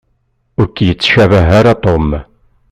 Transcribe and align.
Ur 0.59 0.67
k-yettcabah 0.69 1.47
ara 1.59 1.73
Tom. 1.83 2.07